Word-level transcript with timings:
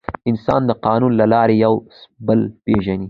انسان 0.29 0.61
د 0.69 0.71
قانون 0.85 1.11
له 1.19 1.25
لارې 1.33 1.55
یو 1.65 1.73
بل 2.27 2.39
پېژني. 2.65 2.99